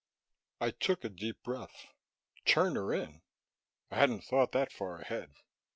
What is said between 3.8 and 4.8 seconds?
I hadn't thought that